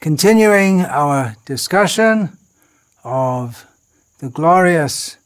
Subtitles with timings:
[0.00, 2.36] continuing our discussion
[3.04, 3.66] of
[4.18, 5.16] the glorious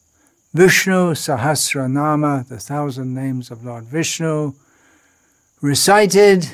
[0.53, 4.53] Vishnu Sahasranama, the thousand names of Lord Vishnu,
[5.61, 6.51] recited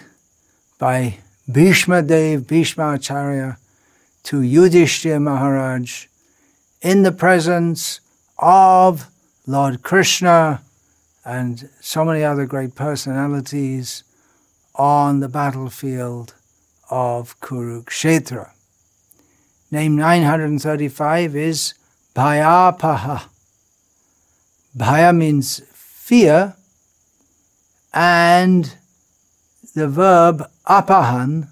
[0.77, 1.17] by
[1.51, 3.57] Bhishma Dev, Bhishma Acharya
[4.23, 6.07] to Yudhishthira Maharaj
[6.81, 8.02] in the presence
[8.38, 9.09] of
[9.45, 10.61] Lord Krishna
[11.25, 14.04] and so many other great personalities
[14.75, 16.36] on the battlefield
[16.89, 18.51] of Kurukshetra.
[19.71, 21.73] Name 935 is
[22.15, 23.28] Bhayapaha.
[24.78, 26.55] Bhaya means fear,
[27.93, 28.75] and
[29.75, 31.50] the verb apahan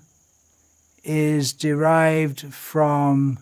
[1.03, 3.40] is derived from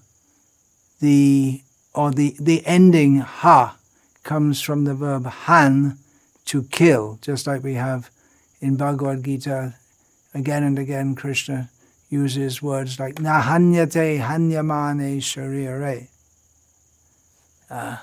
[1.00, 1.62] the,
[1.94, 3.78] or the, the ending ha
[4.24, 5.98] comes from the verb han,
[6.46, 8.10] to kill, just like we have
[8.62, 9.76] in Bhagavad Gita
[10.34, 11.70] again and again, Krishna
[12.14, 16.08] uses words like nahanyate hanyamane sharire.
[17.70, 17.98] Uh,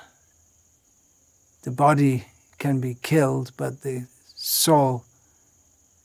[1.63, 2.25] the body
[2.59, 5.05] can be killed, but the soul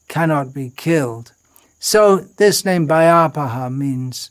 [0.07, 1.33] cannot be killed.
[1.79, 4.29] So this name Bhayapaha means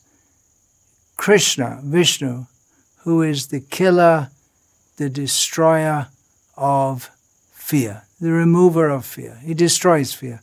[1.16, 2.46] Krishna, Vishnu,
[3.02, 4.30] who is the killer,
[4.98, 6.06] the destroyer
[6.56, 7.10] of
[7.52, 9.40] fear, the remover of fear.
[9.42, 10.40] He destroys fear.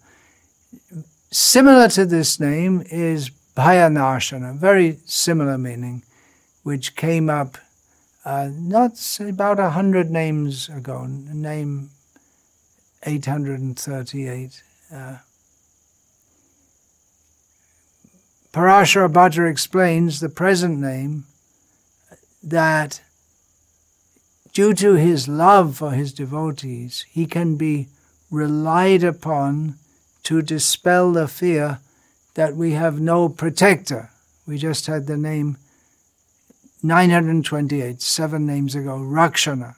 [1.33, 6.03] Similar to this name is Bhayanashana, very similar meaning,
[6.63, 7.57] which came up
[8.25, 11.89] uh, not about a hundred names ago, name
[13.03, 14.63] 838.
[14.93, 15.17] Uh,
[18.52, 21.23] Parashara Bhatta explains the present name
[22.43, 23.02] that
[24.52, 27.87] due to his love for his devotees, he can be
[28.29, 29.75] relied upon
[30.23, 31.80] to dispel the fear
[32.36, 34.09] that we have no protector.
[34.47, 35.58] We just had the name
[36.83, 39.75] 928, seven names ago, Rakshana.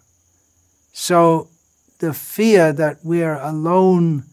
[0.94, 1.50] So
[2.00, 4.24] the fear that we are alone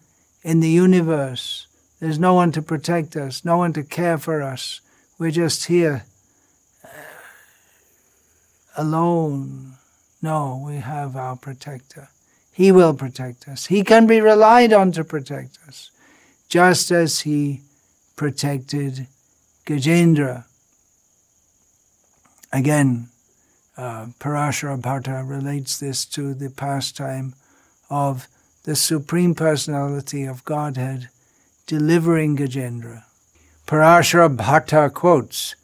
[0.42, 1.66] in the universe,
[1.98, 4.80] there's no one to protect us, no one to care for us,
[5.18, 6.04] we're just here
[6.84, 6.88] uh,
[8.76, 9.74] alone.
[10.22, 12.08] No, we have our protector.
[12.52, 13.66] He will protect us.
[13.66, 15.90] He can be relied on to protect us
[16.50, 17.62] just as he
[18.16, 19.06] protected
[19.64, 20.44] Gajendra.
[22.52, 23.08] Again,
[23.78, 27.34] uh, Parashara Bhatta relates this to the pastime
[27.88, 28.26] of
[28.64, 31.08] the Supreme Personality of Godhead
[31.66, 33.04] delivering Gajendra.
[33.66, 35.54] Parashara Bhatta quotes,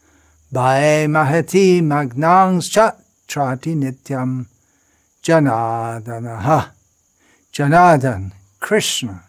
[0.52, 4.46] Bhae Mahati Magnang Chat Trati Nityam
[5.22, 6.70] Janardanaha.
[7.52, 9.25] Janardan, Krishna,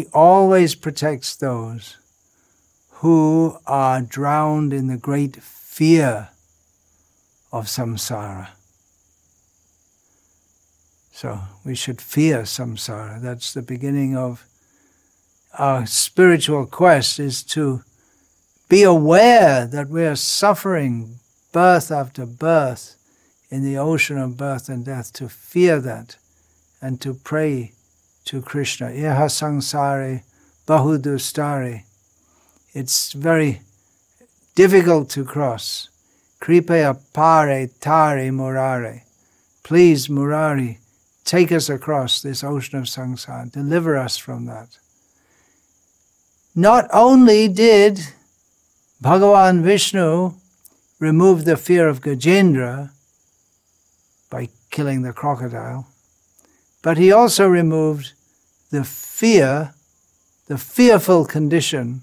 [0.00, 1.98] he always protects those
[3.02, 6.30] who are drowned in the great fear
[7.52, 8.48] of samsara.
[11.12, 13.20] So we should fear samsara.
[13.20, 14.46] That's the beginning of
[15.58, 17.82] our spiritual quest is to
[18.70, 21.16] be aware that we are suffering
[21.52, 22.96] birth after birth
[23.50, 26.16] in the ocean of birth and death, to fear that
[26.80, 27.72] and to pray
[28.24, 28.88] to Krishna.
[28.88, 30.22] Iha sangsare
[30.66, 31.84] bahudustare.
[32.72, 33.62] It's very
[34.54, 35.88] difficult to cross.
[36.40, 39.02] Kripaya pare tare murare.
[39.62, 40.78] Please, Murari,
[41.24, 43.52] take us across this ocean of samsara.
[43.52, 44.78] Deliver us from that.
[46.54, 48.00] Not only did
[49.02, 50.34] Bhagavan Vishnu
[50.98, 52.90] remove the fear of Gajendra
[54.28, 55.86] by killing the crocodile,
[56.82, 58.12] but he also removed
[58.70, 59.74] the fear,
[60.46, 62.02] the fearful condition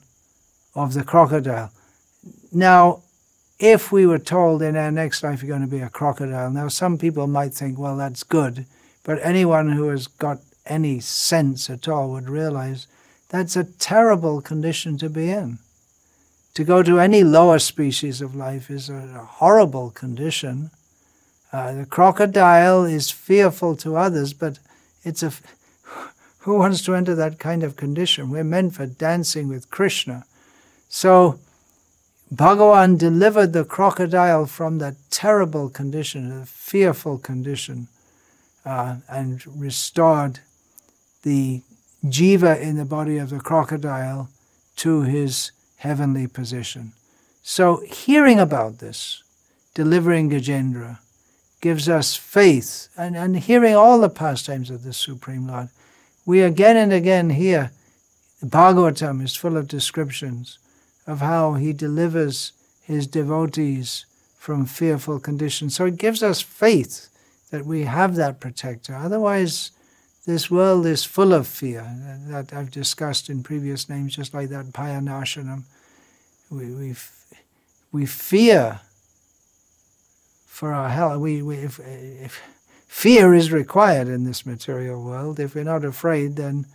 [0.76, 1.72] of the crocodile.
[2.52, 3.02] Now,
[3.60, 6.68] if we were told in our next life you're going to be a crocodile, now
[6.68, 8.66] some people might think, well, that's good,
[9.04, 12.88] but anyone who has got any sense at all would realize
[13.30, 15.60] that's a terrible condition to be in.
[16.54, 20.72] To go to any lower species of life is a, horrible condition.
[21.54, 24.60] Uh, the crocodile is fearful to others, but
[25.08, 25.32] it's a
[26.40, 28.30] who wants to enter that kind of condition?
[28.30, 30.26] We're meant for dancing with Krishna.
[30.90, 31.40] So
[32.34, 37.88] Bhagavan delivered the crocodile from that terrible condition, a fearful condition,
[38.66, 40.40] uh, and restored
[41.24, 41.62] the
[42.06, 44.30] jiva in the body of the crocodile
[44.76, 46.92] to his heavenly position.
[47.44, 49.24] So, hearing about this,
[49.74, 51.00] delivering Gajendra,
[51.68, 55.70] gives us faith, and, and hearing all the pastimes of the Supreme Lord
[56.28, 57.72] we again and again hear
[58.44, 60.60] Bhagavatam is full of descriptions
[61.08, 62.52] of how he delivers
[62.84, 64.06] his devotees
[64.38, 65.74] from fearful conditions.
[65.76, 67.08] So it gives us faith
[67.50, 68.94] that we have that protector.
[68.94, 69.72] Otherwise,
[70.26, 71.88] this world is full of fear
[72.28, 75.64] that I've discussed in previous names, just like that Bhayanashanam.
[76.52, 76.96] We, we,
[77.94, 78.82] we fear
[80.58, 81.20] for our health.
[81.20, 82.42] We, we, if, if
[82.88, 86.66] fear is required in this material world, if we're not afraid, then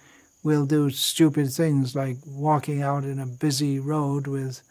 [0.45, 4.63] we'll do stupid things like walking out in a busy road with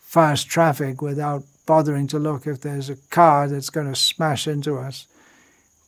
[0.00, 4.78] fast traffic without bothering to look if there's a car that's going to smash into
[4.78, 5.06] us.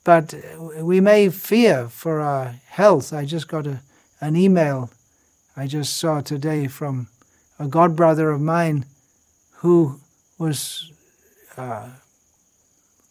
[0.05, 0.35] But
[0.79, 3.11] we may fear for our health.
[3.11, 3.81] I just got a,
[4.21, 4.91] an email
[5.57, 7.09] I just saw today from
[7.59, 8.85] a god brother of mine
[9.61, 9.99] who
[10.39, 10.93] was
[11.57, 11.89] uh,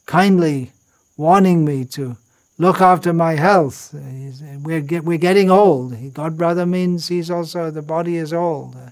[0.05, 0.71] kindly
[1.17, 2.17] warning me to
[2.57, 3.93] look after my health.
[3.93, 6.13] We're, get, we're getting old.
[6.13, 8.75] God brother means he's also, the body is old.
[8.75, 8.89] Uh,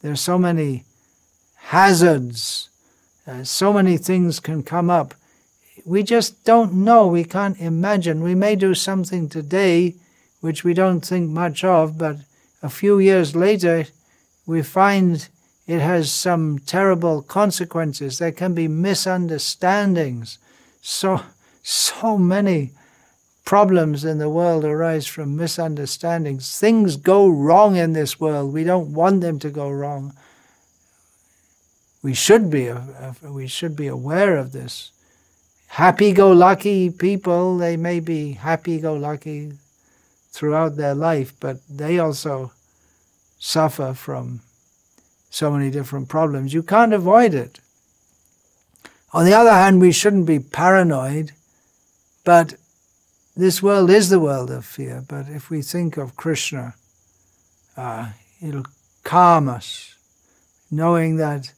[0.00, 0.84] there's so many
[1.56, 2.68] hazards,
[3.26, 5.14] uh, so many things can come up.
[5.84, 7.06] We just don't know.
[7.06, 8.22] We can't imagine.
[8.22, 9.94] We may do something today
[10.40, 12.16] which we don't think much of, but
[12.62, 13.86] a few years later,
[14.44, 15.28] we find
[15.66, 18.18] it has some terrible consequences.
[18.18, 20.38] There can be misunderstandings.
[20.82, 21.22] So,
[21.62, 22.72] so many
[23.44, 26.58] problems in the world arise from misunderstandings.
[26.58, 28.52] Things go wrong in this world.
[28.52, 30.12] We don't want them to go wrong.
[32.02, 34.90] We should be, uh, uh, we should be aware of this.
[35.68, 39.52] Happy-go-lucky people, they may be happy-go-lucky
[40.32, 42.50] throughout their life, but they also
[43.38, 44.40] suffer from
[45.30, 46.52] so many different problems.
[46.52, 47.60] You can't avoid it.
[49.12, 51.32] On the other hand, we shouldn't be paranoid,
[52.24, 52.54] but
[53.36, 56.74] this world is the world of fear, but if we think of Krishna,
[57.76, 58.10] uh,
[58.40, 58.66] it'll
[59.04, 59.96] calm us,
[60.70, 61.52] knowing that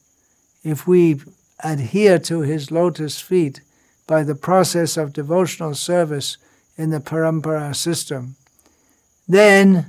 [0.63, 1.21] if we
[1.63, 3.61] adhere to his lotus feet
[4.07, 6.37] by the process of devotional service
[6.77, 8.35] in the parampara system,
[9.27, 9.85] then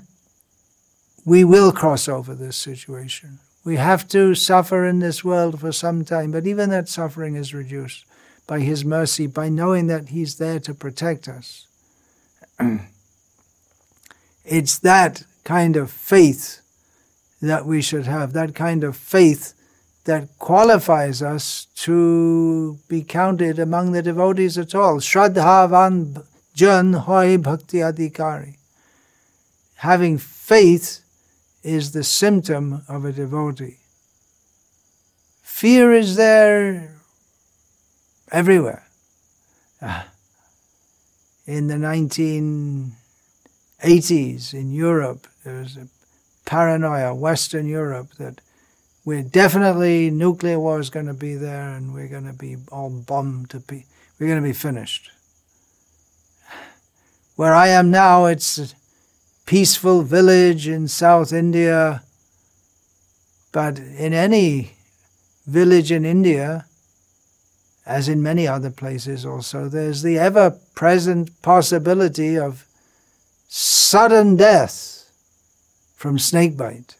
[1.24, 3.38] we will cross over this situation.
[3.66, 7.52] We have to suffer in this world for some time, but even that suffering is
[7.52, 8.04] reduced
[8.46, 11.66] by His mercy, by knowing that He's there to protect us.
[14.44, 16.60] it's that kind of faith
[17.42, 19.52] that we should have, that kind of faith
[20.04, 24.98] that qualifies us to be counted among the devotees at all.
[24.98, 26.24] Shraddhavan
[26.54, 28.58] jan hoy bhakti adhikari.
[29.78, 31.00] Having faith
[31.66, 33.78] is the symptom of a devotee.
[35.42, 36.94] Fear is there
[38.30, 38.86] everywhere.
[39.82, 40.08] Ah
[41.46, 42.92] in the 1980s
[44.52, 45.28] in Europe.
[45.44, 45.86] There was a
[46.44, 48.40] paranoia, Western Europe, that
[49.04, 52.90] we're definitely nuclear war is going to be there and we're going to be all
[52.90, 53.86] bombed to be,
[54.18, 55.12] we're going to be finished.
[57.36, 58.74] Where I am now, it's
[59.46, 62.02] peaceful village in South India,
[63.52, 64.72] but in any
[65.46, 66.66] village in India,
[67.86, 72.66] as in many other places also, there's the ever present possibility of
[73.48, 75.08] sudden death
[75.94, 76.96] from snakebite.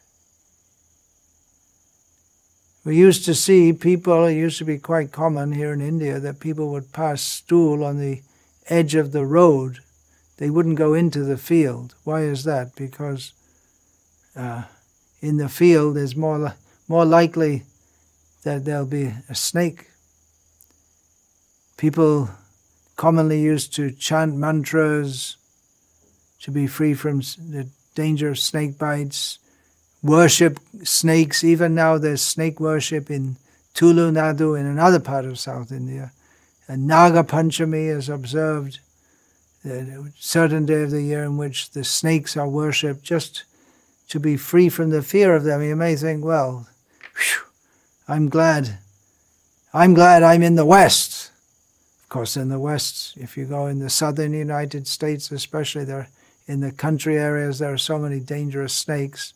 [2.85, 6.39] We used to see people, it used to be quite common here in India that
[6.39, 8.23] people would pass stool on the
[8.69, 9.81] edge of the road.
[10.39, 11.95] They wouldn't go into the field.
[12.05, 12.75] Why is that?
[12.77, 13.33] Because
[14.35, 14.65] uh,
[15.21, 16.55] in the field there's more,
[16.89, 17.63] more likely
[18.45, 19.87] that there'll be a snake
[21.77, 22.31] People
[22.97, 25.37] commonly used to chant mantras
[26.41, 29.39] to be free from the danger of snake bites,
[30.03, 31.45] worship snakes.
[31.45, 33.37] Even now, there's snake worship in
[33.75, 36.13] Tulu Nadu in another part of South India.
[36.67, 38.81] And Naga Panchami is observed,
[39.67, 43.45] a certain day of the year in which the snakes are worshipped just
[44.09, 45.63] to be free from the fear of them.
[45.63, 46.69] You may think, well,
[47.17, 47.47] whew,
[48.09, 48.79] I'm glad.
[49.73, 51.31] I'm glad I'm in the West.
[52.05, 56.09] Of course, in the West, if you go in the southern United States, especially there
[56.47, 59.35] in the country areas, there are so many dangerous snakes.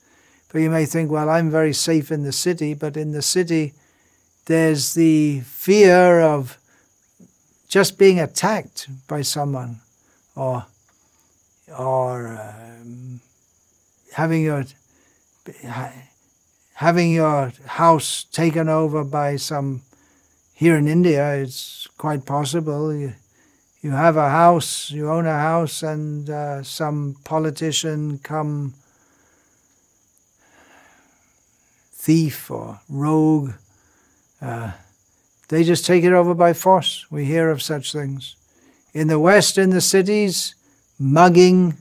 [0.53, 3.75] But you may think, well, I'm very safe in the city, but in the city,
[4.47, 6.59] there's the fear of
[7.69, 9.81] just being attacked by someone
[10.41, 10.65] or
[11.79, 13.21] or um,
[14.15, 14.65] having your
[16.75, 19.83] having your house taken over by some
[20.55, 22.95] here in India, it's quite possible.
[22.95, 23.13] You,
[23.83, 28.75] you have a house, you own a house, and uh, some politician come
[31.93, 33.53] thief or rogue.
[34.41, 34.73] Uh,
[35.49, 37.07] they just take it over by force.
[37.11, 38.37] We hear of such things.
[38.93, 40.55] In the West, in the cities,
[40.99, 41.75] mugging,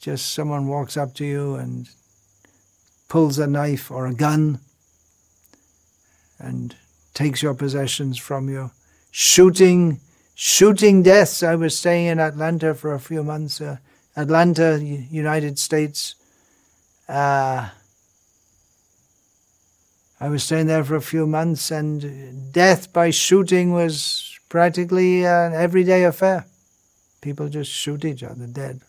[0.00, 1.88] just someone walks up to you and
[3.08, 4.60] pulls a knife or a gun
[6.38, 6.76] and
[7.14, 8.70] takes your possessions from you.
[9.10, 10.00] Shooting,
[10.34, 11.42] shooting deaths.
[11.42, 13.60] I was staying in Atlanta for a few months.
[13.60, 13.76] Uh,
[14.16, 16.14] Atlanta, United States.
[17.08, 17.70] Uh,
[20.20, 25.54] I was staying there for a few months, and death by shooting was practically an
[25.54, 26.44] everyday affair.
[27.22, 28.82] People just shoot each other dead.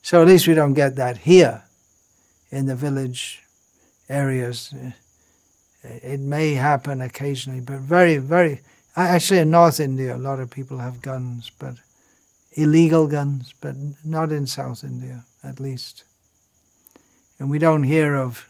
[0.00, 1.64] So at least we don't get that here
[2.50, 3.42] in the village
[4.08, 4.72] areas.
[5.82, 8.60] It may happen occasionally, but very, very.
[8.96, 11.74] Actually, in North India, a lot of people have guns, but
[12.52, 16.04] illegal guns, but not in South India, at least.
[17.38, 18.46] And we don't hear of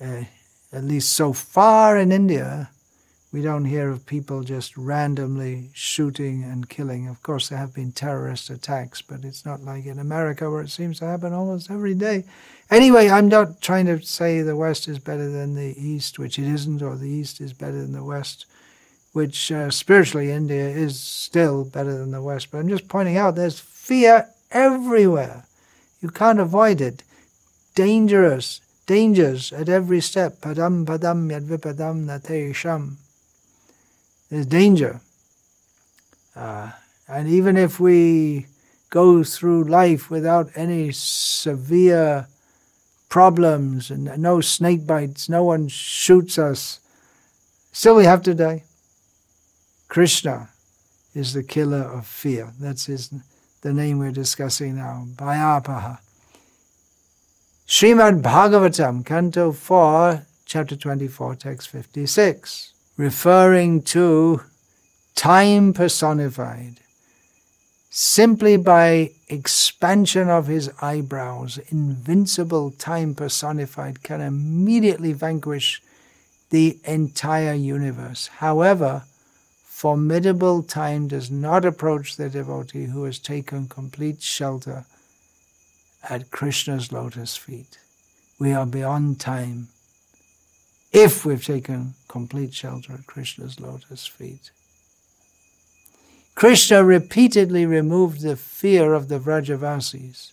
[0.00, 0.24] uh,
[0.72, 2.70] at least so far in India,
[3.34, 7.08] we don't hear of people just randomly shooting and killing.
[7.08, 10.70] Of course, there have been terrorist attacks, but it's not like in America where it
[10.70, 12.22] seems to happen almost every day.
[12.70, 16.46] Anyway, I'm not trying to say the West is better than the East, which it
[16.46, 18.46] isn't, or the East is better than the West,
[19.14, 22.52] which uh, spiritually India is still better than the West.
[22.52, 25.44] But I'm just pointing out there's fear everywhere.
[26.00, 27.02] You can't avoid it.
[27.74, 30.40] Dangerous, dangers at every step.
[30.40, 32.98] Padam padam yadvipadam natesham.
[34.34, 35.00] There's danger.
[36.34, 36.72] Uh,
[37.06, 38.46] and even if we
[38.90, 42.26] go through life without any severe
[43.08, 46.80] problems and no snake bites, no one shoots us,
[47.70, 48.64] still we have to die.
[49.86, 50.48] Krishna
[51.14, 52.52] is the killer of fear.
[52.58, 53.14] That's his,
[53.60, 56.00] the name we're discussing now, Bhayapaha.
[57.68, 64.40] Srimad Bhagavatam, Canto 4, Chapter 24, Text 56, referring to
[65.14, 66.76] time personified.
[67.90, 75.80] Simply by expansion of his eyebrows, invincible time personified can immediately vanquish
[76.50, 78.28] the entire universe.
[78.38, 79.04] However,
[79.64, 84.84] formidable time does not approach the devotee who has taken complete shelter
[86.08, 87.78] at Krishna's lotus feet.
[88.38, 89.68] We are beyond time
[90.94, 94.52] if we've taken complete shelter at Krishna's lotus feet.
[96.36, 100.30] Krishna repeatedly removed the fear of the Vrajavasis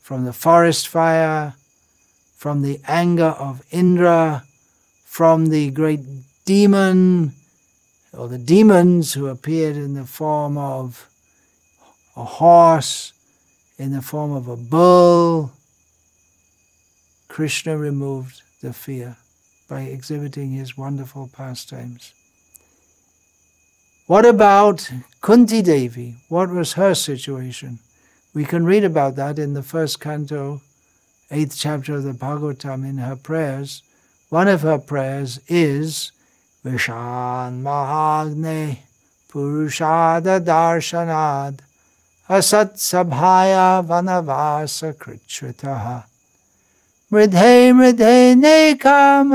[0.00, 1.54] from the forest fire,
[2.34, 4.44] from the anger of Indra,
[5.04, 6.00] from the great
[6.46, 7.32] demon
[8.14, 11.08] or the demons who appeared in the form of
[12.16, 13.12] a horse,
[13.78, 15.52] in the form of a bull,
[17.28, 19.16] Krishna removed the fear
[19.70, 22.12] by exhibiting his wonderful pastimes.
[24.08, 26.16] What about Kunti Devi?
[26.28, 27.78] What was her situation?
[28.34, 30.60] We can read about that in the first canto,
[31.30, 33.84] eighth chapter of the Bhagavatam, in her prayers.
[34.28, 36.10] One of her prayers is
[36.64, 38.78] Vishan Mahagne
[39.30, 41.60] Purushada Darshanad
[42.28, 46.09] Asat Sabhaya Vanavasa Krichvitaha
[47.10, 49.32] Mridhe mridhe nekam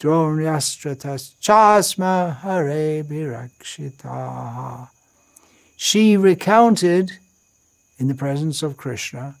[0.00, 4.88] dronyastratas chasma hare birakshitaha.
[5.76, 7.18] She recounted,
[7.98, 9.34] in the presence of Krishna,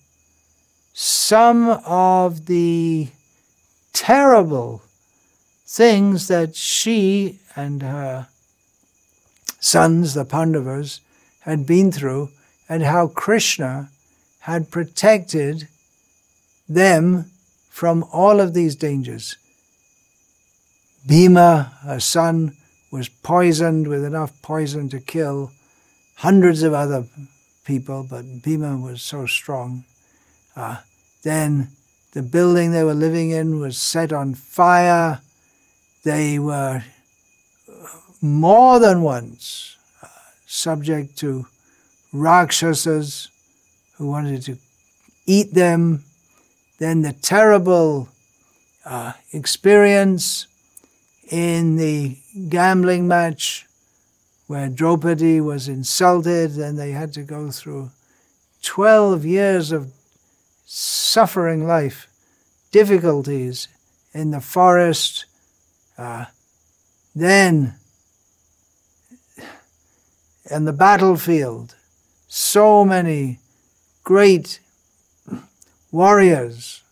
[0.92, 3.08] some of the
[3.94, 4.82] terrible
[5.64, 8.28] things that she and her
[9.58, 11.00] sons, the Pandavas,
[11.40, 12.28] had been through,
[12.68, 13.88] and how Krishna
[14.40, 15.66] had protected
[16.68, 17.30] them
[17.70, 19.36] from all of these dangers.
[21.06, 22.56] Bhima, her son,
[22.90, 25.52] was poisoned with enough poison to kill
[26.16, 27.04] hundreds of other
[27.64, 29.84] people, but Bhima was so strong.
[30.56, 30.78] Uh,
[31.22, 31.68] then
[32.12, 35.20] the building they were living in was set on fire.
[36.04, 36.82] They were
[38.20, 40.08] more than once uh,
[40.46, 41.46] subject to
[42.12, 43.28] Rakshasas
[43.96, 44.56] who wanted to
[45.26, 46.04] eat them.
[46.78, 48.08] Then the terrible
[48.84, 50.46] uh, experience
[51.30, 52.16] in the
[52.48, 53.66] gambling match
[54.46, 57.90] where Draupadi was insulted and they had to go through
[58.62, 59.92] 12 years of
[60.64, 62.06] suffering life,
[62.72, 63.68] difficulties
[64.14, 65.26] in the forest.
[65.98, 66.26] Uh,
[67.14, 67.74] then
[70.50, 71.74] and the battlefield.
[72.26, 73.38] So many
[74.04, 74.60] great
[75.90, 76.82] warriors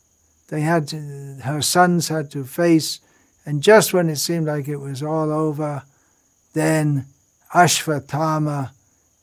[0.49, 0.97] they had to,
[1.43, 3.01] her sons had to face,
[3.45, 5.83] and just when it seemed like it was all over,
[6.55, 7.07] then
[7.53, 8.71] Ashvatthama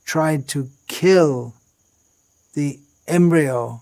[0.05, 1.53] tried to kill
[2.53, 3.81] the embryo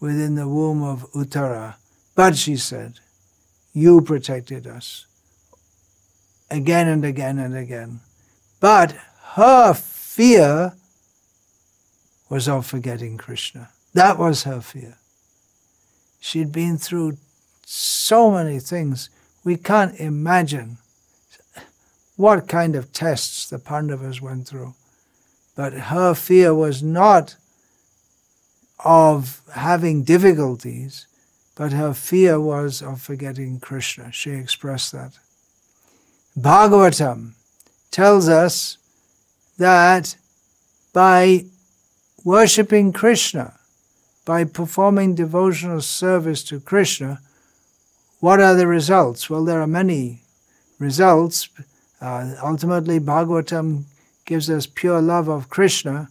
[0.00, 1.76] within the womb of Uttara.
[2.14, 2.98] But she said,
[3.72, 5.06] You protected us
[6.50, 8.00] again and again and again.
[8.60, 8.94] But
[9.34, 10.74] her fear
[12.28, 13.70] was of forgetting Krishna.
[13.94, 14.98] That was her fear.
[16.24, 17.18] She'd been through
[17.66, 19.10] so many things.
[19.42, 20.78] We can't imagine
[22.16, 24.74] what kind of tests the Pandavas went through.
[25.56, 27.34] But her fear was not
[28.84, 31.08] of having difficulties,
[31.56, 34.12] but her fear was of forgetting Krishna.
[34.12, 35.18] She expressed that.
[36.38, 37.32] Bhagavatam
[37.90, 38.78] tells us
[39.58, 40.16] that
[40.92, 41.46] by
[42.24, 43.58] worshipping Krishna,
[44.24, 47.20] by performing devotional service to Krishna,
[48.20, 49.28] what are the results?
[49.28, 50.22] Well, there are many
[50.78, 51.48] results.
[52.00, 53.84] Uh, ultimately, Bhagavatam
[54.24, 56.08] gives us pure love of Krishna,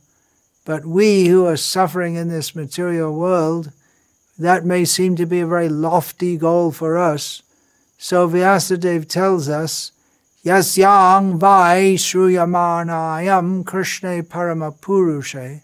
[0.66, 3.72] but we who are suffering in this material world,
[4.38, 7.44] that may seem to be a very lofty goal for us.
[7.98, 9.92] So Vyasadeva tells us
[10.44, 15.62] Yasyang vai shruyamanayam Krishna paramapurushe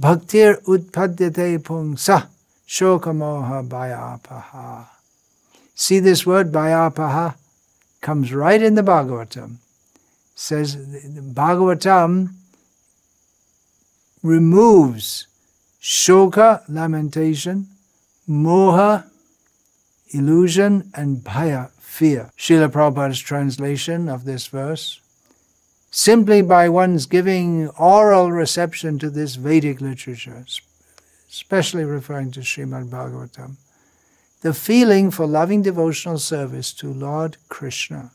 [0.00, 2.28] bhaktir utpadyate pungsa
[2.66, 4.86] shokamoha bhayapaha.
[5.74, 7.34] See this word bhayapaha
[8.00, 9.56] comes right in the Bhagavatam.
[10.34, 12.28] says Bhagavatam
[14.22, 15.26] removes
[15.80, 17.68] shoka, lamentation,
[18.28, 19.04] moha,
[20.10, 22.30] illusion, and bhaya, fear.
[22.36, 25.00] Srila Prabhupada's translation of this verse
[25.90, 30.44] simply by one's giving oral reception to this Vedic literature,
[31.28, 33.56] especially referring to Srimad Bhagavatam,
[34.42, 38.10] the feeling for loving devotional service to Lord Krishna,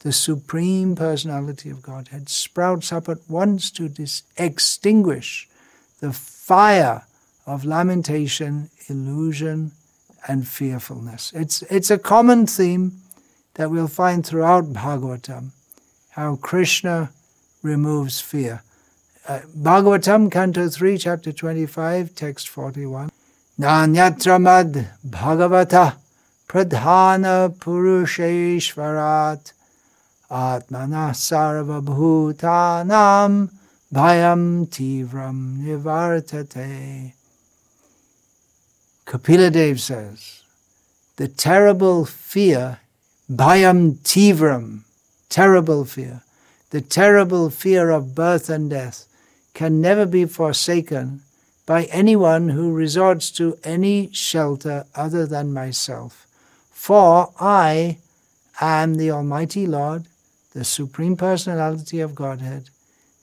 [0.00, 5.48] the Supreme Personality of Godhead, sprouts up at once to dis- extinguish
[6.00, 7.02] the fire
[7.46, 9.72] of lamentation, illusion,
[10.28, 11.32] and fearfulness.
[11.34, 13.00] It's, it's a common theme
[13.54, 15.50] that we'll find throughout Bhagavatam,
[16.10, 17.10] how Krishna
[17.62, 18.62] removes fear.
[19.26, 23.10] Uh, Bhagavatam, Canto 3, Chapter 25, Text 41.
[23.58, 25.96] Nanyatramad Bhagavata
[26.48, 29.52] Pradhana Purusheshvarat
[30.30, 33.50] Atmana Sarvabhutanam
[33.92, 37.12] Bhayam Tivram Nivartate.
[39.06, 40.42] Kapila Dev says,
[41.16, 42.80] the terrible fear
[43.30, 44.82] Bhayam tivram,
[45.28, 46.22] terrible fear.
[46.70, 49.06] The terrible fear of birth and death
[49.54, 51.22] can never be forsaken
[51.64, 56.26] by anyone who resorts to any shelter other than myself.
[56.70, 57.98] For I
[58.60, 60.06] am the Almighty Lord,
[60.52, 62.70] the Supreme Personality of Godhead,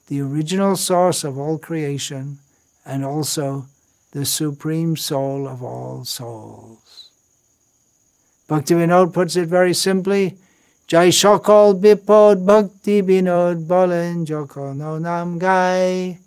[0.08, 2.38] the original source of all creation,
[2.84, 3.66] and also
[4.12, 7.10] the Supreme Soul of all souls.
[8.48, 10.36] Bhaktivinoda puts it very simply
[10.86, 16.18] Jai Shokol Bipod Bhakti Binod Bolen Joko No Nam Gai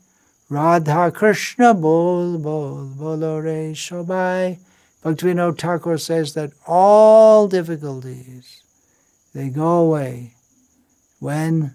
[0.50, 4.58] Radha Krishna Bol Bol Bolore Shobai.
[5.04, 8.64] Bhaktivinoda Thakur says that all difficulties
[9.36, 10.34] they go away
[11.20, 11.74] when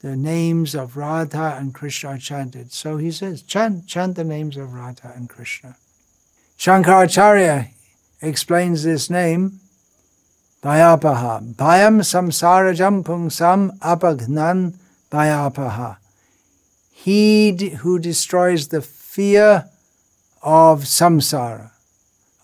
[0.00, 2.72] the names of Radha and Krishna are chanted.
[2.72, 5.76] So he says, chant, chant the names of Radha and Krishna.
[6.56, 7.70] Shankaracharya,
[8.22, 9.58] explains this name,
[10.64, 11.54] Bhayapaha.
[11.56, 14.74] Bhayam samsarajam pungsam apagnan
[15.10, 15.98] Bhayapaha.
[16.90, 17.50] He
[17.82, 19.68] who destroys the fear
[20.42, 21.70] of samsara,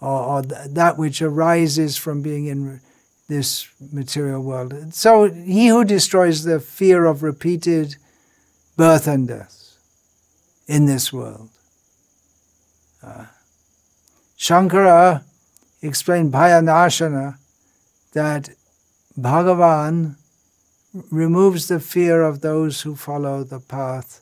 [0.03, 2.81] or, or that which arises from being in
[3.29, 4.93] this material world.
[4.93, 7.97] So he who destroys the fear of repeated
[8.77, 9.79] birth and death
[10.67, 11.49] in this world.
[13.03, 13.27] Uh,
[14.39, 15.23] Shankara
[15.81, 17.39] explained Bhayanashana
[18.12, 18.51] that
[19.18, 20.16] Bhagavan
[21.11, 24.20] removes the fear of those who follow the path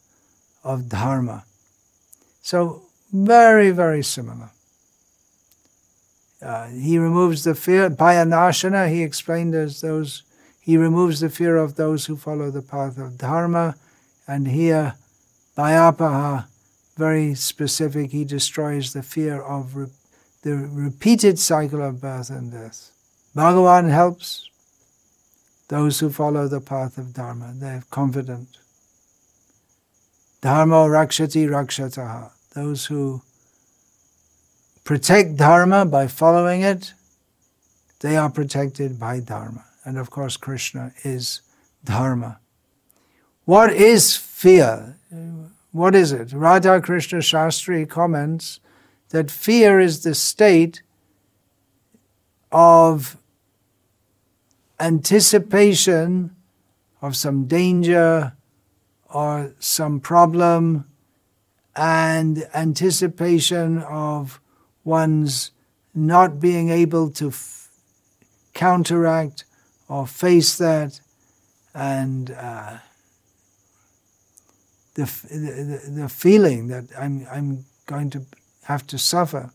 [0.62, 1.44] of Dharma.
[2.42, 4.50] So, very, very similar.
[6.40, 10.22] Uh, he removes the fear, Bhayanashana, he explained as those,
[10.60, 13.76] he removes the fear of those who follow the path of Dharma,
[14.26, 14.94] and here,
[15.56, 16.46] Bhayapaha,
[16.96, 19.74] very specific, he destroys the fear of
[20.42, 22.90] the repeated cycle of birth and death.
[23.36, 24.48] Bhagavan helps
[25.68, 27.52] those who follow the path of Dharma.
[27.54, 28.58] They're confident.
[30.40, 32.30] Dharma rakshati rakshataha.
[32.54, 33.22] Those who
[34.84, 36.94] protect Dharma by following it,
[38.00, 39.64] they are protected by Dharma.
[39.84, 41.42] And of course, Krishna is
[41.84, 42.40] Dharma.
[43.44, 44.96] What is fear?
[45.72, 46.32] What is it?
[46.32, 48.60] Radha Krishna Shastri comments
[49.10, 50.82] that fear is the state
[52.50, 53.16] of
[54.80, 56.34] anticipation
[57.02, 58.32] of some danger
[59.12, 60.84] or some problem
[61.76, 64.40] and anticipation of
[64.84, 65.52] one's
[65.94, 67.68] not being able to f-
[68.54, 69.44] counteract
[69.88, 71.00] or face that
[71.74, 72.78] and uh,
[74.94, 78.24] the, the, the feeling that I'm, I'm going to
[78.64, 79.50] have to suffer.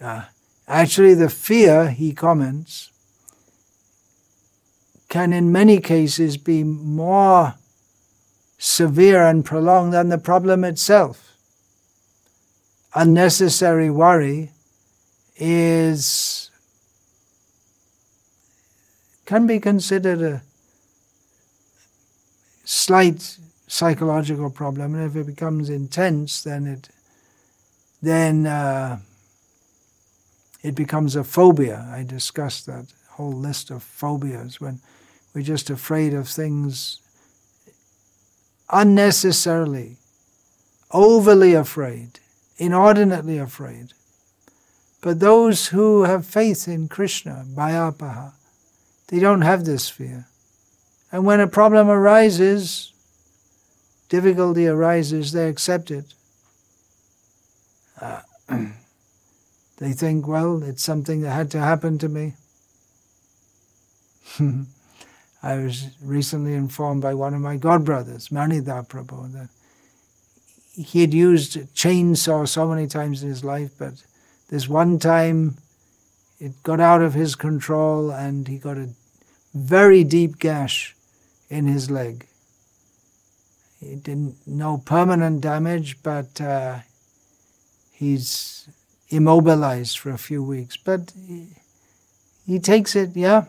[0.00, 0.22] Uh,
[0.72, 2.90] actually, the fear, he comments,
[5.08, 7.54] can in many cases be more
[8.56, 11.36] severe and prolonged than the problem itself.
[12.94, 14.52] Unnecessary worry
[15.36, 16.50] is
[19.26, 20.42] can be considered a
[22.64, 26.88] slight psychological problem, and if it becomes intense, then it
[28.00, 28.98] then uh,
[30.62, 31.88] it becomes a phobia.
[31.92, 34.80] I discussed that whole list of phobias when
[35.34, 37.00] we're just afraid of things
[38.70, 39.96] unnecessarily,
[40.90, 42.20] overly afraid,
[42.58, 43.92] inordinately afraid.
[45.00, 48.32] But those who have faith in Krishna, Bhayapaha,
[49.08, 50.26] they don't have this fear.
[51.10, 52.92] And when a problem arises,
[54.08, 56.14] difficulty arises, they accept it.
[58.00, 58.20] Uh,
[59.82, 62.34] they think, well, it's something that had to happen to me.
[65.42, 69.48] I was recently informed by one of my godbrothers, Manidhar Prabhu, that
[70.80, 73.94] he had used a chainsaw so many times in his life, but
[74.50, 75.56] this one time
[76.38, 78.90] it got out of his control and he got a
[79.52, 80.94] very deep gash
[81.50, 82.28] in his leg.
[83.80, 86.78] He didn't no permanent damage, but uh,
[87.90, 88.68] he's
[89.12, 90.76] immobilized for a few weeks.
[90.76, 91.48] But he,
[92.46, 93.44] he takes it, yeah,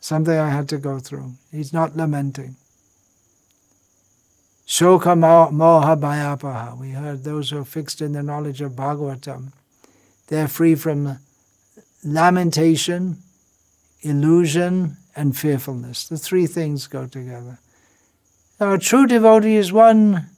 [0.00, 1.34] something I had to go through.
[1.52, 2.56] He's not lamenting.
[4.66, 6.78] Shoka moha bhayapaha.
[6.78, 9.52] We heard those who are fixed in the knowledge of Bhagavatam.
[10.28, 11.18] They're free from
[12.04, 13.18] lamentation,
[14.02, 16.06] illusion, and fearfulness.
[16.08, 17.58] The three things go together.
[18.60, 20.28] Now, a true devotee is one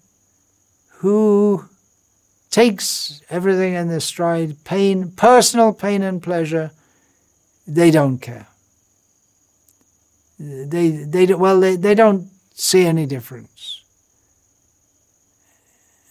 [1.00, 1.68] who
[2.52, 6.70] takes everything in their stride, pain, personal pain and pleasure,
[7.66, 8.46] they don't care
[10.42, 13.84] they they well they, they don't see any difference.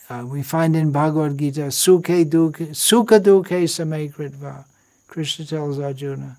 [0.10, 2.25] Uh, we find in Bhagavad Gita, Sukhe
[2.73, 3.15] Sukha.
[5.08, 6.38] Krishna tells Arjuna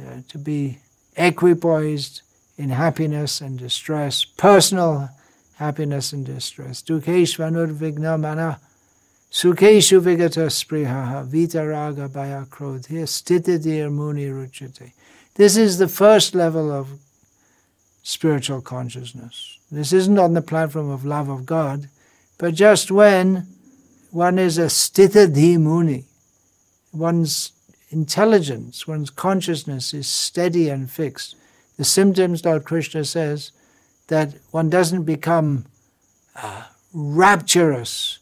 [0.00, 0.78] uh, to be
[1.16, 2.22] equipoised
[2.56, 5.10] in happiness and distress, personal
[5.56, 6.82] happiness and distress.
[6.82, 8.58] Dukheshvanur vigna
[9.30, 14.92] mana Sukheshu vigata sprihaha vitaraga bhaya krodhya stitidir muni ruchate.
[15.34, 16.98] This is the first level of
[18.02, 19.58] spiritual consciousness.
[19.70, 21.88] This isn't on the platform of love of God,
[22.38, 23.46] but just when
[24.10, 26.04] one is a stitadhi muni,
[26.92, 27.52] one's
[27.90, 31.36] intelligence, one's consciousness is steady and fixed.
[31.76, 33.52] The symptoms, Lord Krishna says,
[34.08, 35.66] that one doesn't become
[36.34, 36.64] uh,
[36.94, 38.18] rapturous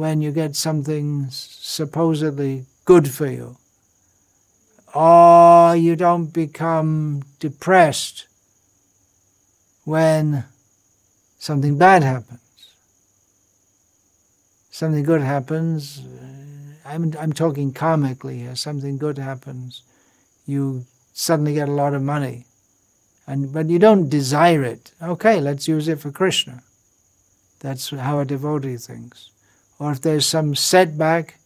[0.00, 3.54] when you get something supposedly good for you
[4.94, 8.26] or you don't become depressed
[9.84, 10.44] when
[11.38, 12.40] something bad happens.
[14.70, 19.82] Something good happens, uh, I'm, I'm talking karmically here, something good happens,
[20.46, 22.46] you suddenly get a lot of money.
[23.26, 24.92] And, but you don't desire it.
[25.02, 26.62] Okay, let's use it for Krishna.
[27.58, 29.30] That's how a devotee thinks.
[29.80, 31.36] Or if there's some setback,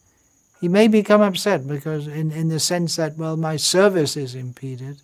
[0.60, 4.96] he may become upset because, in, in the sense that, well, my service is impeded,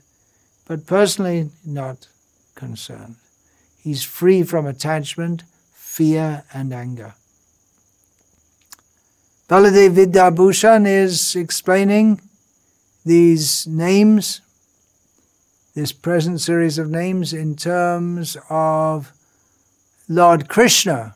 [0.67, 2.09] but personally not
[2.57, 3.17] concerned.
[3.81, 7.15] He's free from attachment, fear, and anger.
[9.49, 12.21] Baladev Vidyabhushan is explaining
[13.05, 14.41] these names,
[15.75, 19.13] this present series of names, in terms of
[20.09, 21.15] Lord Krishna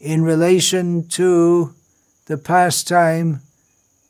[0.00, 1.74] in relation to
[2.26, 3.40] the past time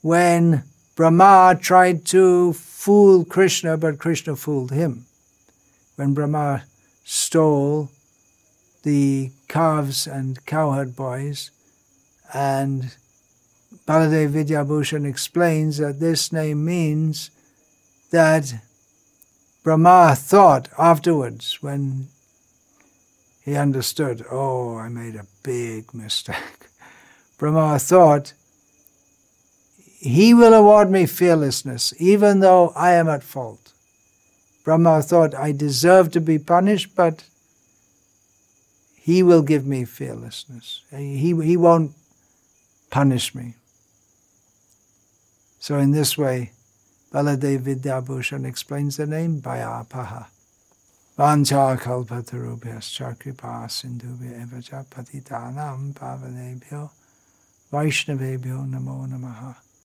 [0.02, 0.62] when
[0.94, 5.06] Brahma tried to fool Krishna, but Krishna fooled him.
[5.96, 6.64] When Brahma
[7.04, 7.90] stole
[8.82, 11.50] the calves and cowherd boys
[12.32, 12.94] And
[13.86, 17.30] Baladev Vidyabhushan explains that this name means
[18.10, 18.54] that
[19.64, 22.08] Brahma thought afterwards when
[23.42, 26.36] he understood, oh, I made a big mistake.
[27.38, 28.34] Brahma thought,
[29.98, 33.72] he will award me fearlessness even though I am at fault.
[34.64, 37.24] Brahma thought, I deserve to be punished, but
[38.96, 40.82] he will give me fearlessness.
[40.94, 41.92] He, he won't
[42.90, 43.54] punish me.
[45.58, 46.52] So in this way,
[47.12, 50.26] Baladev Vidyabhushan explains the name Bhayapaha.
[51.20, 51.76] Vancha
[53.18, 56.88] kripa sindhubhya evacha patitanam pavanebhyo
[57.70, 59.52] vaishnavebhyo namo namaha.